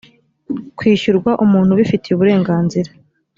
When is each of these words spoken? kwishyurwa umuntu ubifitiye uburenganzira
kwishyurwa 0.77 1.31
umuntu 1.45 1.69
ubifitiye 1.71 2.13
uburenganzira 2.15 2.89